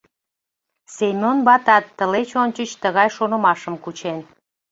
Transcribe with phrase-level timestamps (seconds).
[0.97, 4.17] Семён ватат тылеч ончыч тыгай шонымашым кучен.